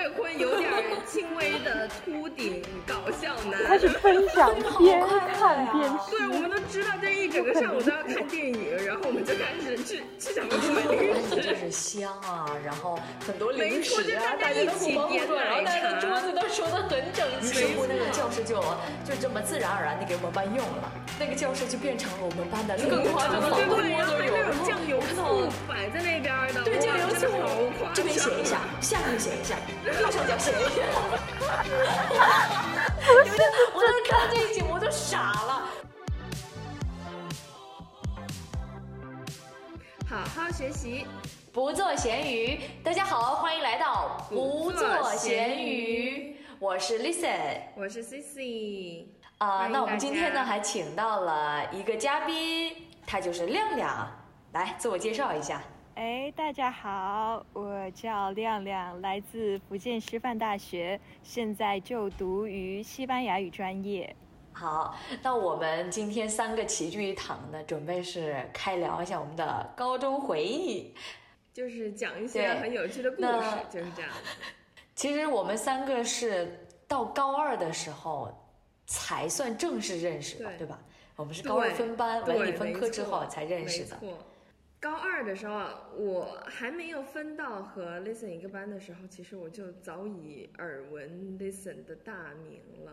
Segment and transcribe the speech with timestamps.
[0.00, 0.72] 未婚，有点
[1.06, 3.64] 轻微的秃顶搞笑男。
[3.66, 4.98] 开始分享，边
[5.38, 6.16] 看边吃。
[6.16, 10.58] 对，我们都知道这一整个上午都要看电影，然后我们就开始去去想零
[11.28, 11.36] 食。
[11.36, 17.60] 就是香啊，然后很多零食啊，大家一起点然后大家的桌子都收的很整齐。
[17.60, 18.56] 几乎那个教室就
[19.04, 20.90] 就这么自然而然的给我们班用了，
[21.20, 24.32] 那个教室就变成了我们班的更夸张的对对对，都有。
[24.64, 27.26] 酱油醋摆在那边的，对酱油醋，
[27.92, 30.80] 这边写一下，下面写一下，右上角写一下。
[33.04, 33.44] 我觉得
[33.74, 35.68] 我当时看到这一集我都傻了。
[40.08, 41.06] 好好学习，
[41.52, 42.62] 不做咸鱼。
[42.82, 46.34] 大家好，欢迎来到不做咸鱼。
[46.58, 49.04] 我是 Listen，我是 Cici。
[49.40, 52.76] 啊，那我们今天呢还请到了一个嘉宾，
[53.06, 54.06] 他就是亮亮。
[54.52, 55.62] 来自我介绍一下，
[55.94, 64.14] 哎，大家好，我叫亮亮，来自福建师范大学，现在就读于西班牙语专业。
[64.52, 70.94] 好，那我们今天三个齐聚一堂呢，准备是开聊一下我们的高中回忆，
[71.54, 74.10] 就是讲一些很有趣的故事，就是这样。
[74.94, 78.39] 其实我们三个是到高二的时候
[78.90, 80.76] 才算正式认识的，对吧？
[81.14, 83.96] 我们是高二分班，文理分科之后才认识的。
[84.80, 85.60] 高二的时候，
[85.96, 92.92] 我还没有分到和 Listen 一个班的时候，其实我就早已耳闻 Listen 的大名了。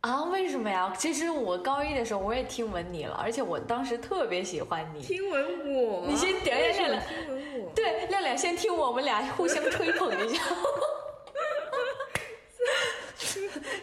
[0.00, 0.24] 啊？
[0.24, 0.92] 为什么呀？
[0.98, 5.02] 其实我高一的时候我也听闻你了，而且我当时特别喜欢你。
[5.02, 6.04] 听闻我？
[6.08, 7.02] 你先点一下亮亮。
[7.06, 7.72] 听闻我？
[7.76, 10.42] 对，亮亮先听我们俩互相吹捧一下。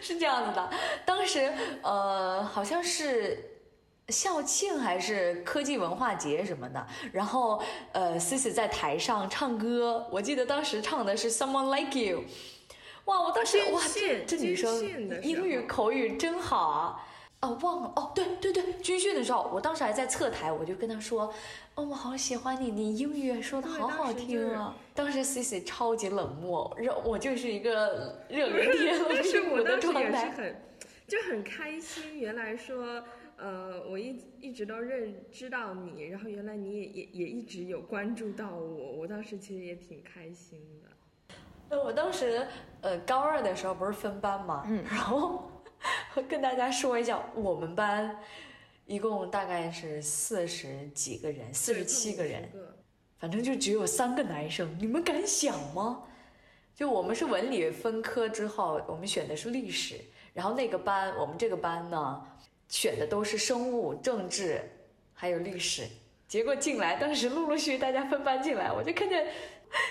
[0.05, 0.69] 是这样子的，
[1.05, 3.51] 当时呃，好像是。
[4.09, 7.59] 校庆还是科技文化节什么的，然后
[7.91, 12.23] 呃，Cici 在台上唱歌，我记得当时唱的是 Someone Like You，
[13.05, 17.03] 哇，我当时哇，这这女生英语口语真好啊！
[17.41, 21.31] 哦，忘了哦，对对对，军训的时候，我当时还在侧台，我就跟他说，
[21.75, 24.75] 哦，我好喜欢你，你英语说的好好听啊！
[24.93, 30.61] 当时 Cici 超级冷漠，热我就是一个 热脸贴冷屁股的状态，很
[31.07, 33.03] 就很开心，原来说。
[33.37, 41.35] 呃，我一一直都认知道你，然后原来你也也也一直有关注到我，我当时其实也挺开心的。
[41.69, 42.47] 那我当时
[42.79, 45.51] 呃高二的时候不是分班嘛，嗯，然后
[46.27, 48.17] 跟大家说一下，我们班
[48.85, 52.49] 一共大概是四十几个人，四十七个人，
[53.17, 56.03] 反正就只有三个男生，你们敢想吗？
[56.75, 59.99] 就我们是文理分科之后，我们选的是历史，
[60.33, 62.25] 然后那个班，我们这个班呢。
[62.67, 64.59] 选的都是生物、政治，
[65.13, 65.83] 还有历史。
[66.27, 69.27] 结果进来，当时陆陆续续大家分班进来，我就看见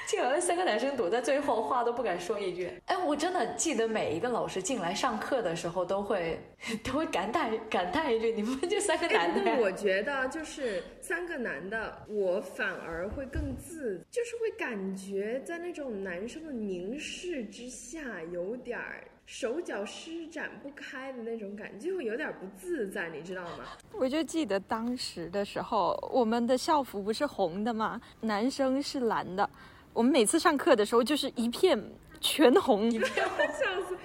[0.06, 2.72] 进来了三个男生躲在最后，话都不敢说一句。
[2.86, 6.40] 哎，我真的记得每一个老师进来上课的时候，都会
[6.84, 19.04] 都会感叹感叹一句：“你们就三个男的。”我觉得就是三个男的，我反而会更自，就是会感觉在那种男生的凝视之下，有点儿。
[19.26, 23.64] 手脚施展不开的那种感觉，就会有点不自在，你知道吗？
[23.92, 27.98] 我就记得当时的时候，我们的校服不是红的吗？
[28.20, 29.48] 男生是蓝的，
[29.94, 31.82] 我们每次上课的时候就是一片
[32.20, 33.96] 全红，一片红，笑死。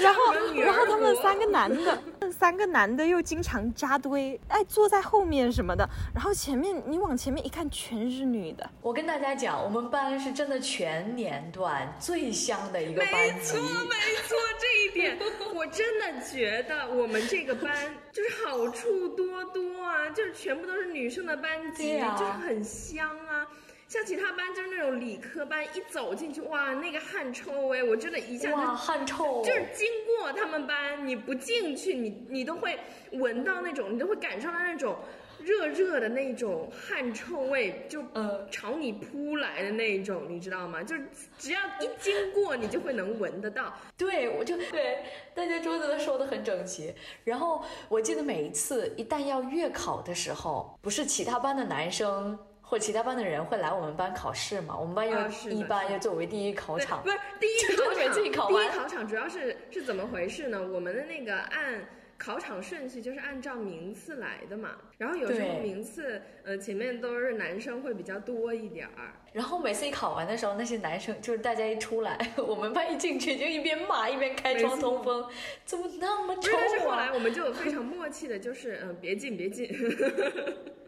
[0.00, 5.84] 然后，然后他们三个男的，三个男的又经常扎堆，哎，坐在后面什么的。
[6.14, 8.70] 然后前面你往前面一看，全是女的。
[8.80, 13.56] 我跟大家讲，我们班是真的全年段最香的一个班级。
[13.56, 13.96] 没错，没
[14.28, 15.18] 错，这一点
[15.52, 17.74] 我真的觉得我们这个班
[18.12, 23.44] 就是好处多多啊，就是全部都是女生的班级，就是很香啊。
[23.86, 32.78] 像其他班就是那种理科班，一走进去，哇，那个汗臭味，我真的一下就汗臭，就是经过他们班，你不进去，你你都会
[33.12, 34.96] 闻到那种，你都会感受到那种
[35.38, 40.82] 热热的那种汗臭味，就呃朝你扑来的那种，你知道吗？
[40.82, 41.06] 就是
[41.38, 43.72] 只要一经过，你就会能闻得到。
[43.96, 45.04] 对，我就对，
[45.34, 46.92] 大家桌子都收的很整齐。
[47.22, 52.36] 然后我记得每一次一旦要月考的时候，不是其他班的男生。
[52.66, 54.76] 或其他班的人会来我们班考试嘛？
[54.76, 58.48] 我们班又一班又作为第一考场，不是第一考场。
[58.48, 60.60] 第一 考场主要是是怎么回事呢？
[60.72, 64.70] 我们的那个按考场顺序就是按照名次来的嘛。
[64.98, 69.12] 然后有时候名次呃前面都是男生会比较多一点儿。
[69.32, 75.26] 然后每次一考完的时候，那些男生就是大家一出来， 我们班一进去就一边骂一边开窗通风，
[75.64, 76.60] 怎么那么臭啊？
[76.60, 79.68] 但是后来我们就非常默契的，就是嗯别进别进。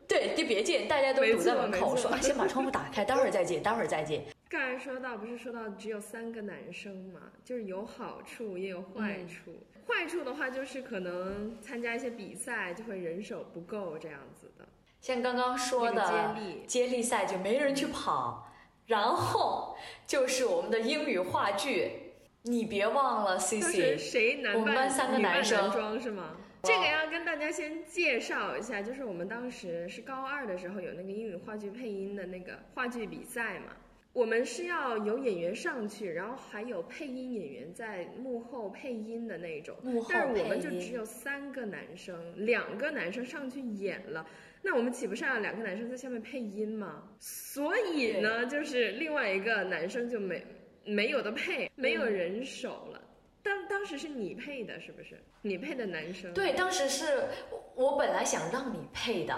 [0.08, 4.22] 对，就别进，大家都堵在门口说：“先把窗户打开，待会儿再进，待会儿再进。
[4.48, 9.52] ”刚才说到不是说到只有三个男生嘛，就是有好处也有坏处。
[9.88, 14.64] 坏处的话就是可能参加一些比赛就会人手不够这样子的。
[15.00, 18.48] 像刚刚说的接力接力赛就没人去跑，
[18.86, 19.76] 然后
[20.06, 22.12] 就是我们的英语话剧，
[22.42, 26.36] 你别忘了 C 当 C，时谁男我们班三个男生男装是吗？
[26.66, 33.76] 这个要跟大家先介绍一下，就是我们当时是高二的时候有那个英语话剧配音的那个话剧比赛嘛，
[34.12, 44.26] 我们是要有演员上去，然后还有配音演员在幕后配音的那种，幕后但是我们就只有三个男生，两个男生上去演了。
[44.62, 47.04] 那我们岂不是要两个男生在下面配音吗？
[47.20, 50.44] 所以呢，就是另外一个男生就没
[50.84, 53.00] 没有的配，没有人手了。
[53.46, 55.22] 当当时是你配的，是不是？
[55.42, 56.34] 你配的男生？
[56.34, 59.32] 对，当时是我我本来想让你配的，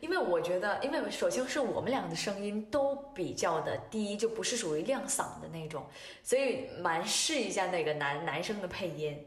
[0.00, 5.86] 因为我觉得，因为首先是我们俩的声音都比较的低，就不是属于亮嗓的那种，
[6.22, 9.26] 所以蛮试一下那个男男生的配音，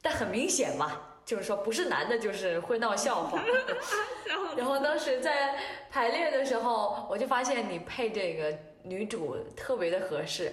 [0.00, 3.42] 但很明显嘛，就是说不是男的，就是会闹笑话。
[4.26, 5.58] 然 后然后当时在
[5.90, 10.52] 排练的时候，我就发现你配这个女主特别的合适。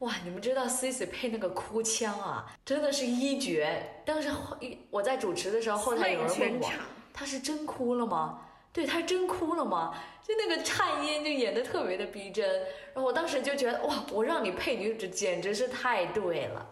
[0.00, 4.02] 哇，你们知道 Cici 配那个哭腔啊，真的是一绝。
[4.04, 4.56] 当时后
[4.90, 8.42] 我在主持的时候，后台有人问我全场，她是真哭了吗？
[8.72, 9.94] 对，她真哭了吗？
[10.26, 12.46] 就那个颤音就演的特别的逼真。
[12.92, 16.70] 然后我当时就觉得，哇，我让你配女主简直是太对了。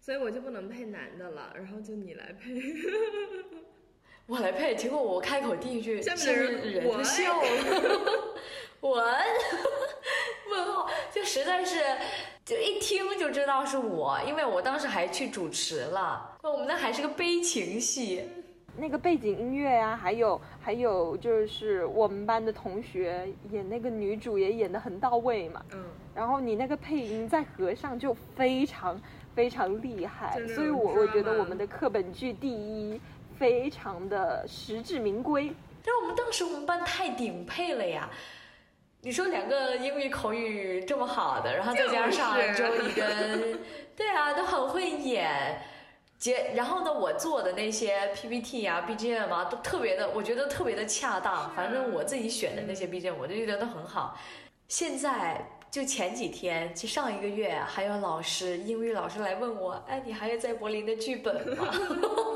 [0.00, 2.50] 所以我就不能配男的了，然后就你来配。
[4.26, 7.48] 我来配，结果我开口第一句，下面的人人就我笑了，
[8.80, 8.96] 我
[10.50, 11.84] 问号，就实在是，
[12.44, 18.26] 就一听就知道是我，因为我当时还去主持了，那我们那还是个悲情戏，
[18.78, 25.62] 那个背景音乐啊，还有还有就是我们班的同学演那个女主也演得很到位嘛。
[25.72, 25.84] 嗯，
[26.14, 28.98] 然后你那个配音在合上就非常
[29.34, 32.98] 非常厉害所以我我觉得我们的课本剧第一
[33.38, 35.52] 非常的实至名归。
[35.84, 38.08] 但是我们当时我们班太顶配了呀。
[39.02, 43.58] 你说两个英语口语这么好的，然后再加上周一跟，
[43.96, 45.62] 对啊，都很会演。
[46.18, 51.50] 结，然后呢，我做的那些 PPT 啊、BGM 啊，都特别的，我觉得特别的恰当。
[51.56, 54.18] 反正我自己选的那些 BGM，我就觉得很好。
[54.68, 61.66] 现在就前几天，就上一个月，还有老师，英语老师来问我，哎，你还有在柏林的剧本吗？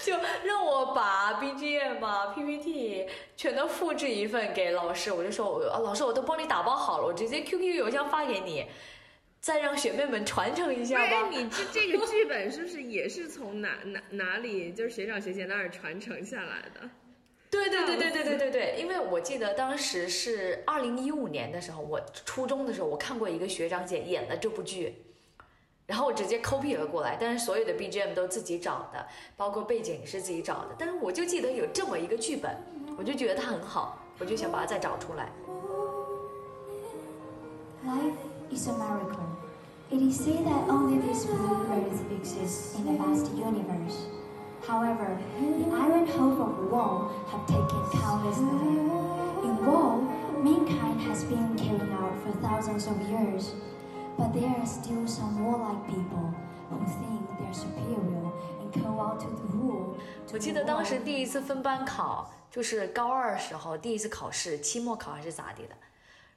[0.04, 0.14] 就
[0.44, 3.06] 让我把 BGM 啊、PPT
[3.36, 8.66] 全都复制一份给老师，我就说，我啊老师我都帮你打包好了，我直接 QQ 邮箱发给你，
[9.40, 11.28] 再让学妹们传承一下哎，吧。
[11.30, 16.88] 你这这个剧本是不是也是从哪 哪哪里，就是学长学姐那儿传承下来的？
[17.50, 24.94] 对对对对对对对对，因为我记得当时是二零一五年的时候，我初中的时候，我看过一个学长姐演的这部剧，
[25.90, 29.04] 然后我直接 copy 了过来，但是所有的 BGM 都自己找的，
[29.36, 32.56] 包括背景是自己找的，但是我就记得有这么一个剧本，
[32.96, 35.32] 我就觉得它很好，我就想把它再找出来。
[37.84, 38.14] Life
[38.52, 39.26] is a miracle.
[39.90, 44.06] It is said that only this blue earth exists in a vast universe.
[44.64, 49.42] However, the iron hope of war have taken countless lives.
[49.42, 49.98] In war,
[50.40, 53.54] mankind has been carried out for thousands of years.
[54.20, 56.34] But there are still some warlike people
[56.68, 58.30] who think they're superior
[58.60, 59.94] and go out to the rule.
[60.30, 65.74] 我记得当时第一次分班考，就是高二时候第一次考试，期末考还是咋地的，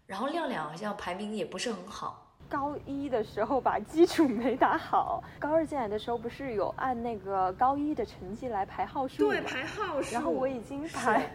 [0.08, 2.22] 然后亮亮好像排名也不是很好。
[2.50, 10.14] 高一的时候把基础没打好，高二进来的时候不是有按那个高一的成绩来排号数对，排号数。
[10.14, 11.30] 然后我已经排，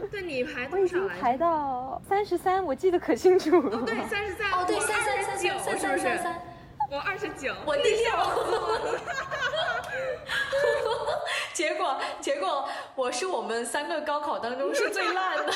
[0.10, 1.20] 对你排多少来？
[1.20, 3.78] 排到三十三，我记得可清楚了。
[3.78, 4.50] 哦，对，三十三。
[4.52, 6.02] 哦，对，我三三三29三三是不是？
[6.02, 6.42] 三三三，
[6.90, 7.54] 我二十九。
[7.64, 8.12] 我第六。
[11.52, 15.52] 结果结果我是我们三个高考当中是最烂的。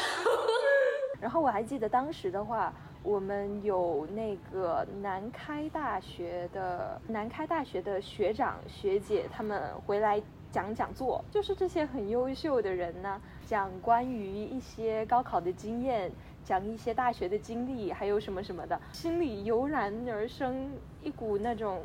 [1.21, 16.11] 然后我还记得当时的话，我们有那个南开大学的南开大学的学长学姐，他们回来讲讲座，就是这些很优秀的人呢，讲关于一些高考的经验，
[16.45, 20.71] 讲一些大学的经历，还有什么什么的，心里油然而生
[21.03, 21.83] 一股那种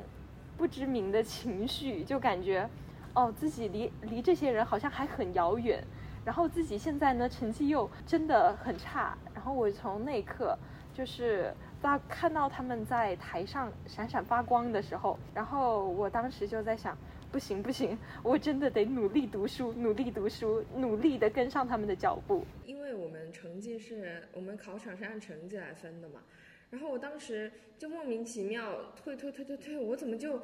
[0.57, 2.69] 不知名的情绪，就感觉，
[3.13, 5.83] 哦，自己离离这些人好像还很遥远。
[6.25, 9.17] 然后自己现在呢，成绩又真的很差。
[9.33, 10.57] 然后我从那一刻，
[10.93, 16.97] 就是在看到他们在台上闪闪发光的时候，然后我当时就在想，
[17.33, 22.45] 不行不行，我真的得努力读书，努力读书，努力的跟上他们的脚步。
[22.63, 26.21] 因为我们成绩是我们考场是按成绩来分的嘛，
[26.69, 30.39] 然后我当时就莫名其妙退退退退退，我怎么就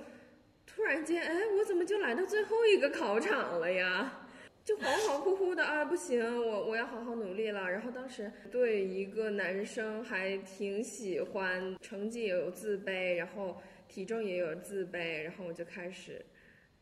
[0.66, 4.26] 突然间哎，我怎么就来到最后一个考场了呀？
[4.66, 7.70] 就恍恍惚惚的啊，不行，我我要好好努力了。
[7.70, 16.20] 然后当时对一个男生还挺喜欢，成绩也有自卑，然后体重也有自卑，然后我就开始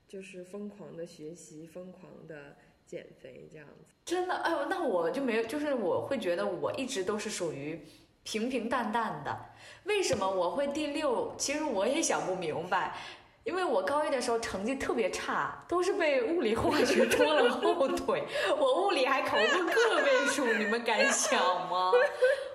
[0.07, 3.93] 就是疯狂的学习，疯狂的减肥，这样子。
[4.05, 7.85] 真的，哎呦，那我就没有，就是我会觉得我一直都是属于
[8.23, 9.37] 平平淡淡的。
[9.83, 11.33] 为什么我会第六？
[11.37, 12.95] 其实我也想不明白。
[13.43, 18.25] 因为我高一的时候成绩特别差，都是被物理化学 拖了后腿。
[18.59, 21.93] 我物理还考过个位数，你们敢想吗？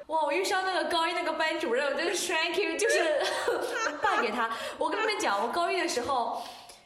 [0.09, 0.25] 哇！
[0.27, 2.99] 我遇上那个高一那个班主任，我真的 thank you，就是
[4.03, 4.51] 败给他。
[4.77, 6.43] 我跟你们讲，我高一的时候，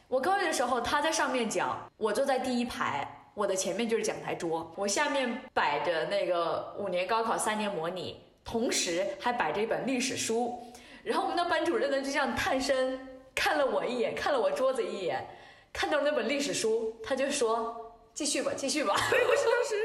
[0.07, 10.57] 我高一的时候他在上面讲，我坐在第一排，我的前面就是讲台桌，我下面摆着那个五年高考三年模拟，同时还摆着一本历史书。
[11.03, 12.99] 然后我们的班主任呢就这样探身。
[13.35, 15.23] 看了我一眼，看了我桌子一眼，
[15.71, 19.75] 看到那本历史书，他就说：“继续吧，继续吧。”不是当时，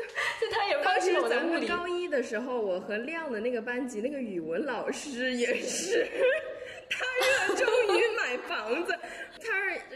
[0.41, 1.69] 就他也放弃了我的物理。
[1.69, 6.09] 高一的时候，我和亮的那个班级那个语文老师也是，
[6.89, 7.05] 他
[7.51, 9.22] 热衷于买房子，他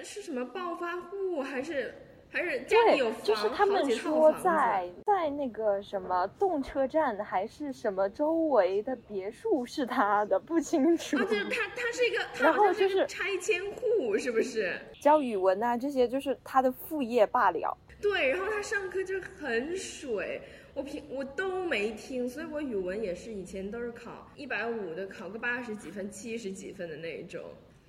[0.07, 1.95] 是什么暴发户还是？
[2.29, 11.17] 还是家里有房，就是他们说在在那个什么动车站还是什么周围的别墅是他的，不清楚。
[11.17, 14.77] 啊，就是他，他是一个，然后就是拆迁户，是不是？
[15.01, 17.75] 教语文呐，这些就是他的副业罢了。
[18.03, 20.43] 对，然后他上课就很水，
[20.75, 27.41] 我平我都没听，所以我语文也是以前都是考一百五的，考个八十几分、七十几分的那种。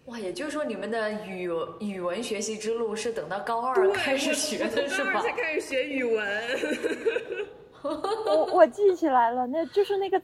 [0.07, 1.49] 哇，也就是说你们的语
[1.79, 5.11] 语文学习之路是等到高二开始学的是吧？
[5.11, 6.25] 高二才开始学语文。
[7.83, 10.21] 我我记起来了，那就是那个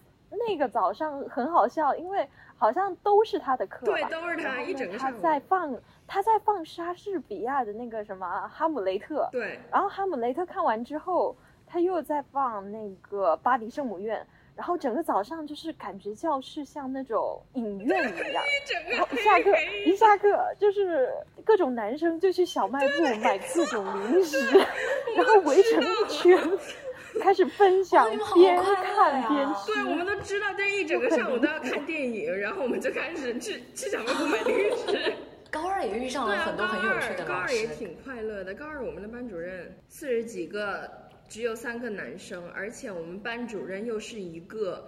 [0.47, 2.25] 那个早上很好笑，因为
[2.55, 9.27] 好像都是他的课对，都是他一整个他在放他在放莎士比亚的那个什么《哈姆雷特》。
[9.31, 9.59] 对。
[9.69, 11.35] 然后《哈姆雷特》看完之后，
[11.67, 14.17] 他又在放那个《巴黎圣母院》。
[14.55, 18.43] 然后整个早上就是感觉教室像那种影院一样，
[18.91, 19.51] 然后下课
[19.85, 21.09] 一下课就是
[21.43, 24.37] 各种男生就去小卖部买各种 零食，
[25.17, 26.37] 然后围成一圈，
[27.19, 29.73] 开始分享，边看边吃。
[29.73, 35.13] 对，我们都知道这一整个上午都要看电影，然后我们就开始去去小卖部买零食。
[35.49, 37.25] 高二也遇上了很多很有趣的老师。
[37.25, 38.53] 高二也挺快乐的。
[38.53, 40.89] 高二我们的班主任四十几个。
[41.33, 44.87] 只有三个男生，而且我们班主任又是一个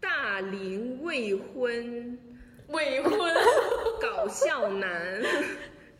[0.00, 2.18] 大龄未婚
[2.66, 3.32] 未婚
[4.02, 5.22] 搞笑男，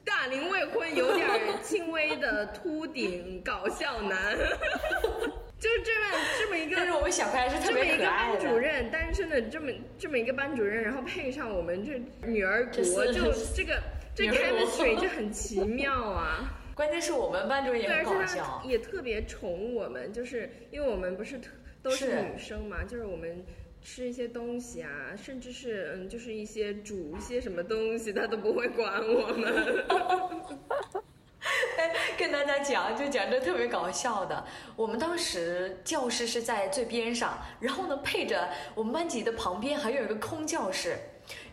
[0.04, 1.30] 大龄未婚有点
[1.62, 4.36] 轻微的秃顶搞笑男，
[5.60, 6.74] 就是这么这么一个。
[6.74, 8.40] 但是我们小可爱是特别可爱的。
[8.40, 13.80] 班主任单身的这么这么一个班主任，然后配上我们这女儿国，就这个
[14.16, 16.60] 这开的水就很奇妙啊。
[16.76, 21.48] 关键是我们班主任也很搞笑，也特别宠我们，就是因为我们不是特
[21.82, 23.42] 都是女生嘛，就是我们
[23.82, 29.86] 吃一些东西啊，甚至是嗯，就是一些煮一些什么东西，他都不会管我们。
[31.78, 34.44] 哎，跟大家讲，就讲这特别搞笑的，
[34.76, 40.94] 我们当时教室是在最边上，然后呢，配着我们班级的旁边还有一个空教室。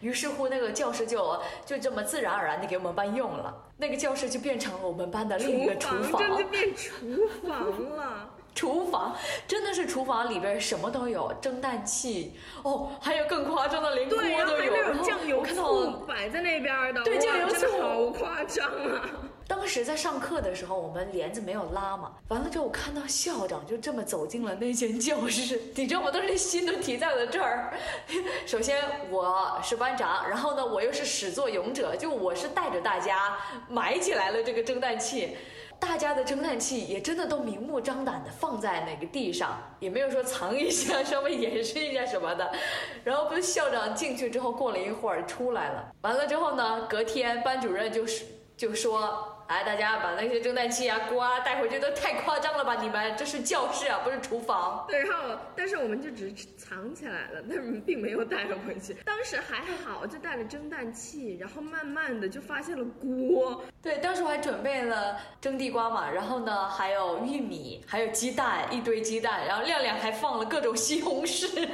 [0.01, 3.56] 于是乎，那个教室就就这么自然而然的给我们班用了。
[3.77, 8.30] 那个教室就变成了我们班的另一个厨房，真的变厨房了。
[8.53, 9.15] 厨房
[9.48, 14.75] 真的是厨房里边什么都有，蒸蛋器哦，还有更夸张的，连锅都有。
[14.75, 19.10] 然后酱油醋摆在那边的，对酱油醋好夸张啊。
[19.48, 26.10] 当时在上课的时候，我们帘子没有拉嘛，完了之后我看到校长就这么走进了那间教室，你知道吗？
[26.12, 27.74] 当时心都提在了这儿。
[28.46, 33.38] 首先我是班长，然后呢，我又是始作俑者，就我是带着大家
[33.70, 35.36] 埋起来了这个蒸蛋器，
[35.80, 42.52] 大家的蒸蛋器也真的都明目张胆的放在那个地上，也没有说藏一下，稍微掩饰一下什么的。
[43.04, 48.26] 然后不是校长进去之后，过了一会儿出来了，完了之后呢，隔天班主任就是
[48.58, 49.30] 就说。
[49.50, 52.76] 来，大家把那些蒸蛋器啊、锅啊带回去，都太夸张了吧？
[52.82, 54.84] 你们这是教室啊，不是厨房。
[54.88, 58.96] 对，然后但是我们就只藏起来了，但是并没有带回去。
[59.06, 63.64] 当时还好，就带了蒸蛋器，然后慢慢的就发现了锅。
[63.80, 71.70] 对，当时我还准备了蒸地瓜嘛，然后呢还有玉米，还有鸡蛋，一堆鸡蛋，然后亮亮还放了各种西红柿、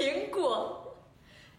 [0.00, 0.96] 苹果。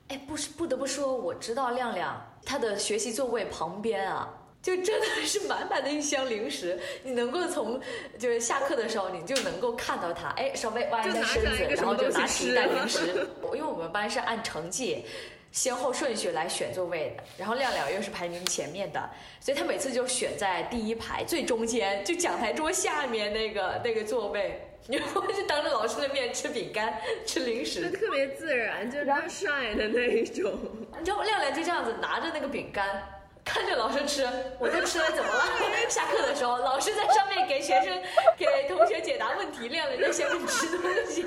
[0.10, 4.28] 哎，不是，不得不说，我知道亮亮他的学习座位旁边啊。
[4.64, 6.80] 就真的 是满满的一箱零食。
[7.04, 7.80] 你能够从
[8.18, 13.28] 就是下课的时候，你就能够看到他，哎，稍微弯一下身子，然后就拿起一袋零食。
[13.54, 15.06] 因为我们班是按成绩。
[15.52, 19.08] 先后顺序来选座位的，然后亮亮又是排名前面的，
[19.40, 30.58] 所以他每次就选在第一排最中间，就讲台桌下面那个那个座位， 然后就当着老师的面吃饼干、吃零食，就特别自然，就是刚帅的那一种。
[30.98, 35.44] 你知道亮亮就这样子拿着那个饼干，看着老师吃，我就吃了，怎么了？
[35.90, 38.02] 下课的时候，老师在上面给学生、
[38.38, 41.26] 给同学解答问题，亮亮在下面吃东西。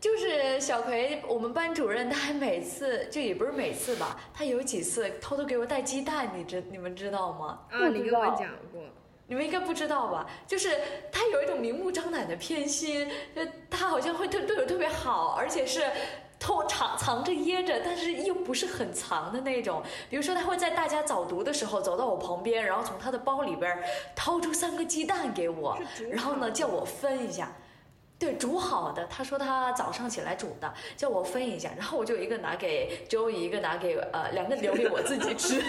[0.00, 7.60] 就是小葵，我们班主任，他还每次就也不是每次吧，他有几次偷偷给我带鸡蛋，你知你们知道吗？
[7.70, 8.82] 啊，你跟我讲过，
[9.28, 10.26] 你们应该不知道吧？
[10.44, 10.76] 就是
[11.12, 15.84] 他有一种明目张胆的偏心，就他好像会对对我特别好，而且是
[16.42, 19.80] 偷藏藏着掖着，但是又不是很藏的那种。
[20.10, 23.78] 比如说，他会在大家早读的时候走到我旁边，然后从他的包里边
[24.16, 25.78] 掏出三个鸡蛋给我，
[26.10, 27.52] 然后呢叫我分一下。
[28.22, 29.04] 对，煮好的。
[29.06, 35.60] 他说他早上起来煮的，叫我分一下，然后我就一个拿给周一，一个拿给呃，两个留给我自己吃。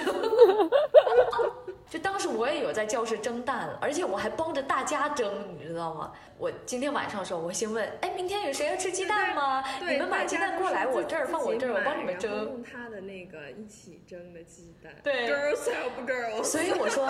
[1.89, 6.12] 就当时我也有在教室蒸蛋，而且我还帮着大家蒸，你知道吗？
[6.39, 9.63] 我今天晚上的时候，我先问，哎，明天有谁要吃鸡蛋吗？
[9.79, 12.31] 你们买鸡蛋过来，我这儿放我这儿，我帮你们蒸。
[12.31, 14.91] 用他的那个一起蒸的鸡蛋。
[15.03, 16.43] 对，girls help girls。
[16.43, 17.07] 所以我说，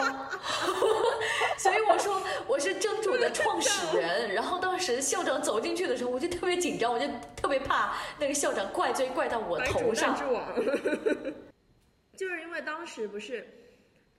[1.58, 4.34] 所以我说我是蒸煮的创始人。
[4.34, 10.16] 然后当时校长走进去的时候，我就特别紧张，我就特别怕那个校长怪罪怪到我头上。
[10.16, 10.54] 之王。
[12.16, 13.48] 就是因为当时不是。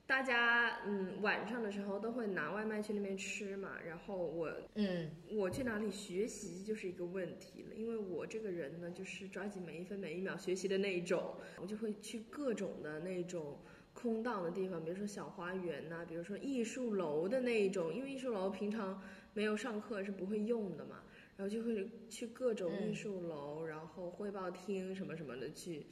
[0.06, 13.58] 大家嗯晚上的时候都会拿外卖去那边吃嘛，然后我嗯我去哪里学习就是一个问题了，因为我这个人呢就是抓紧每一分每一秒学习的那一种，我就会去各种的那种
[13.94, 19.02] 空荡的地方，比如说小花园呐，比如说艺术楼的那一种，因为艺术楼平常
[19.32, 20.96] 没有上课是不会用的嘛，
[21.36, 25.86] 然后就会去各种艺术楼，然后汇报厅什么什么的去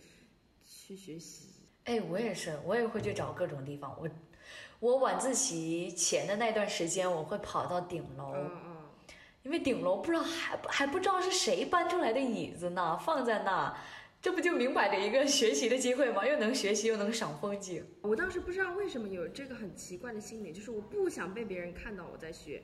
[0.65, 1.49] 去学习。
[1.85, 3.97] 哎，我也是，我也会去找各种地方。
[4.01, 4.09] 我，
[4.79, 8.33] 我晚自习前的那段时间，我会跑到顶楼，
[9.43, 13.77] 因为顶楼不知道还还不知道是谁搬出来的椅子呢，放在那，
[14.21, 16.25] 这不就明摆着一个学习的机会吗？
[16.25, 17.85] 又能学习，又能赏风景。
[18.03, 22.63] 我当时不知道为什么有这个很奇怪的心理，就是我不想被别人看到我在学。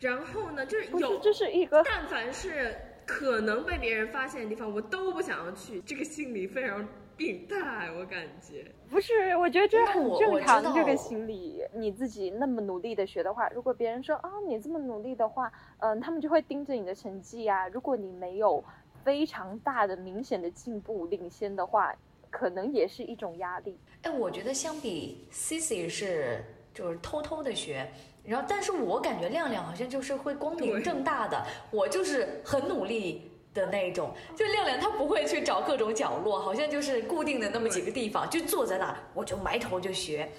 [0.00, 2.74] 然后呢，就是有，这是一个，但凡是
[3.06, 5.80] 可能被别人发现的地方，我都不想要去。
[5.82, 6.88] 这个心理非常。
[7.16, 10.74] 病态，我感觉不是，我觉得这很正常。
[10.74, 17.68] 这个心理，你自己那么努力的学的话，如果别人说啊，你这么努力的话，嗯，他们就会盯着你的成绩啊。
[17.68, 18.64] 如果你没有
[19.04, 21.94] 非常大的、明显的进步领先的话，
[22.30, 23.78] 可能也是一种压力。
[24.00, 27.86] 哎，我觉得相比 Cici 是就是偷偷的学，
[28.24, 33.26] 然后，但是我感觉亮亮好像就是会光明正大的，我就是很努力。
[33.52, 40.30] 的那种，就亮亮他不会去找各种角落，好像就是固定的那么几个地方，就坐在那，我就埋头就学。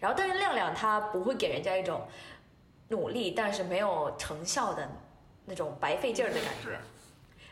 [0.00, 2.02] 然后，但是亮亮他不会给人家一种
[2.88, 4.90] 努力但是没有成效的
[5.44, 6.76] 那种白费劲儿的感觉。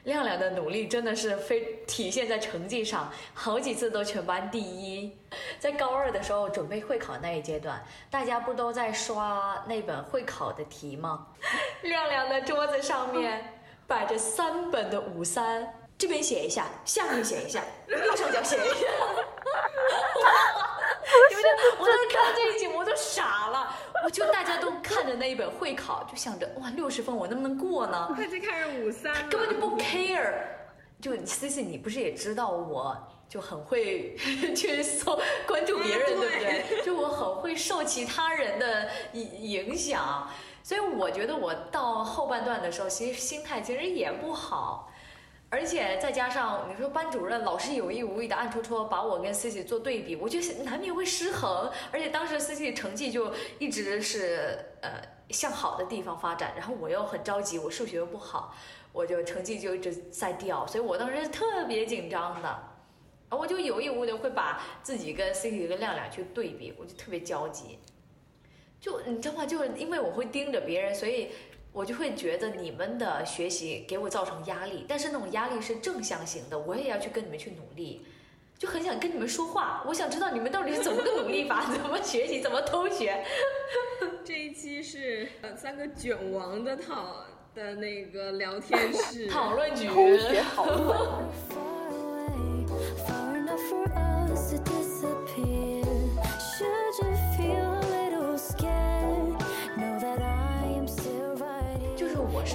[0.04, 5.18] 亮亮的努力真的是非体现在成绩上，好几次都全班第一。
[5.58, 11.26] 在高二的时候准备会考那一阶段，大家不都在刷那本会考的题吗？
[11.82, 13.50] 亮亮的桌子上面。
[13.86, 18.86] 摆着三本的五三，这边写一下，下面写一下，右上角写一下。
[21.04, 21.46] 不是，
[21.78, 23.76] 我当时看到这一集我都傻了。
[24.04, 28.12] 我就大家都看着那一本会考，就想着哇，六十分我能不能过呢？
[28.14, 30.34] 他就看着五三，根本就不 care。
[31.00, 32.96] 就 C C，你不是也知道我
[33.28, 34.14] 就很会
[34.54, 36.82] 去搜关注别人，对不对？
[36.84, 40.28] 就我很会受其他人的影影响。
[40.62, 44.90] 所以我觉得我到后半段的时候，其实心态其实也不好，
[45.54, 51.70] 而且再加上你说班主任老是有意无意的暗戳戳把我跟 C C 做对比，我觉得难免会失衡。
[51.92, 58.52] 而且当时 C C 成绩就一直是呃向好的地方发展，然后我又很着急，我数学又不好，
[58.92, 62.58] 我就成绩就一直在掉，所以我当时特别紧张的，
[63.30, 67.78] 我就有意无意的会把自己跟 C C 跟亮亮去对比，我就特别焦急。
[68.80, 69.46] 就你知道吗？
[69.46, 71.30] 就是因为我会盯着别人，所以
[71.74, 74.86] 我就会觉得你们的学习给我造成压力。
[74.88, 78.06] 但是那种压力是正向型的，我也要去跟你们去努力，
[78.56, 79.82] 就很想跟你们说话。
[79.86, 83.22] 我想知道你们到底是怎么个努力法， 怎么学习，怎么偷学。
[84.24, 91.63] 这一期是三个卷王的讨的那个聊天室讨论局，偷学讨论。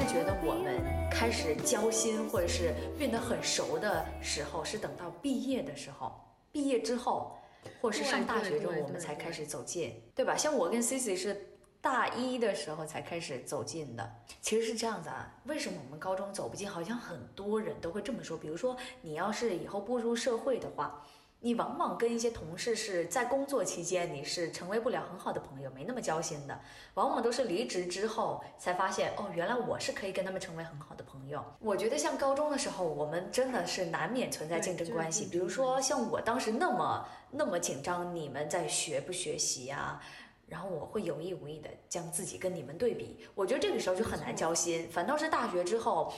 [0.09, 6.11] 觉得我们开始交心或者是变得很熟的时候，是等到毕业的时候，
[6.51, 7.37] 毕业之后，
[7.79, 10.35] 或者是上大学之后，我们才开始走近，对吧？
[10.35, 11.45] 像我跟 Cici 是。
[11.81, 15.33] 大一的时候才开始走近的，其实是这样子啊。
[15.45, 16.69] 为什么我们高中走不近？
[16.69, 18.37] 好像很多人都会这么说。
[18.37, 21.01] 比如说，你要是以后步入社会的话，
[21.41, 26.59] 你往往跟一些同事是在工作期间你是成为不了很好的朋友，没那么交心的。
[26.95, 31.41] 往往都是离职之后才发现，哦，原来我是可以跟他们成为很好的朋友。
[31.59, 35.27] 我觉得像高中的时候，我们真的是难免存在竞争关系。
[35.31, 40.01] 比如说像我当时那么那么紧张，你们在学不学习呀？
[40.47, 44.89] 然后我会有意无意的将自己跟你们对比，我觉得这个时候就很难交心。
[44.89, 46.11] 反倒是大学之后，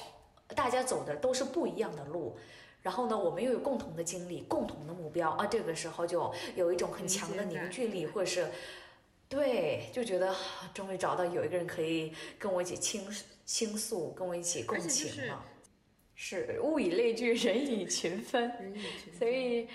[0.56, 2.38] 大家走的都是不一样的路，
[2.82, 8.48] 然后呢，我们又有共同的经历、共同的目标啊，这个时候就有一种很强的凝聚力，或者是，
[9.30, 10.36] 对，就觉得
[10.74, 13.04] 终于找到有一个人可以跟我一起倾
[13.46, 15.46] 倾诉，跟我一起共情了。
[16.16, 18.48] 是物以类聚，人以群分。
[18.60, 19.20] 人以群分。
[19.20, 19.68] 所以，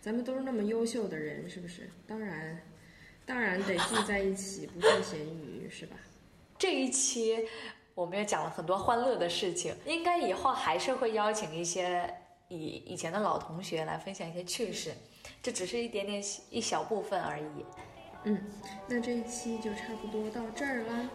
[0.00, 1.90] 咱们都是那么优秀的人，是不是？
[2.06, 2.60] 当然。
[3.24, 5.96] 当然得聚在一起，不计闲鱼，是吧？
[6.56, 7.44] 这一期
[7.92, 12.08] 我们也讲了很多欢乐的事情，应该以后还是会邀请一些
[12.48, 14.94] 以以前的老同学来分享一些趣事，
[15.42, 17.64] 这只是一点点一小部分而已。
[18.24, 18.40] 嗯，
[18.88, 21.08] 那这一期就差不多到这儿啦。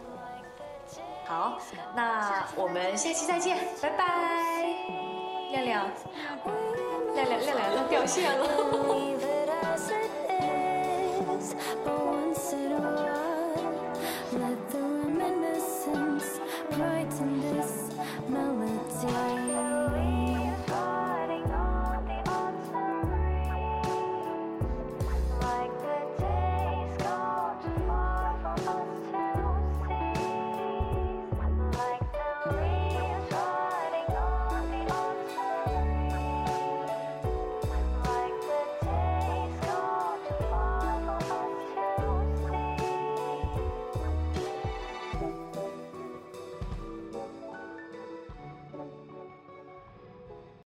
[1.24, 1.58] 好，
[1.94, 4.66] 那我们下期再见，拜拜。
[5.52, 5.90] 亮亮，
[7.14, 9.11] 亮亮，亮亮都掉线了。